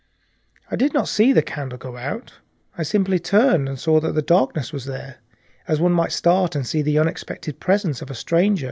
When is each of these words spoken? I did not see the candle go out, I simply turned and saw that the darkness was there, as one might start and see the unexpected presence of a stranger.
I 0.71 0.75
did 0.75 0.95
not 0.95 1.07
see 1.07 1.31
the 1.31 1.43
candle 1.43 1.77
go 1.77 1.95
out, 1.95 2.33
I 2.75 2.81
simply 2.81 3.19
turned 3.19 3.69
and 3.69 3.77
saw 3.77 3.99
that 3.99 4.15
the 4.15 4.23
darkness 4.23 4.73
was 4.73 4.85
there, 4.85 5.17
as 5.67 5.79
one 5.79 5.91
might 5.93 6.11
start 6.11 6.55
and 6.55 6.65
see 6.65 6.81
the 6.81 6.97
unexpected 6.97 7.59
presence 7.59 8.01
of 8.01 8.09
a 8.09 8.15
stranger. 8.15 8.59